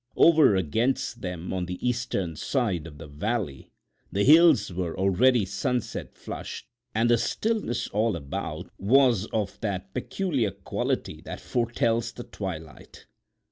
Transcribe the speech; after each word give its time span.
Over 0.15 0.55
against 0.55 1.21
them 1.21 1.53
on 1.53 1.67
the 1.67 1.87
eastern 1.87 2.35
side 2.35 2.87
of 2.87 2.97
the 2.97 3.05
valley 3.05 3.69
the 4.11 4.23
hills 4.23 4.73
were 4.73 4.97
already 4.97 5.45
sunset 5.45 6.15
flushed 6.15 6.65
and 6.95 7.07
the 7.07 7.19
stillness 7.19 7.87
all 7.89 8.15
about 8.15 8.71
was 8.79 9.27
of 9.27 9.59
that 9.61 9.93
peculiar 9.93 10.49
quality 10.49 11.21
that 11.25 11.39
foretells 11.39 12.13
the 12.13 12.23
twilight. 12.23 13.05